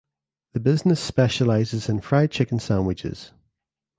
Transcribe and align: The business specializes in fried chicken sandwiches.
The 0.53 0.59
business 0.59 0.99
specializes 0.99 1.87
in 1.87 2.01
fried 2.01 2.31
chicken 2.31 2.57
sandwiches. 2.59 3.33